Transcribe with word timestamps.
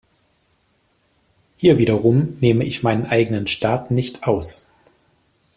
Hier 1.57 1.77
wiederum 1.77 2.35
nehme 2.39 2.63
ich 2.63 2.81
meinen 2.81 3.05
eigenen 3.05 3.45
Staat 3.45 3.91
nicht 3.91 4.23
aus. 4.23 4.73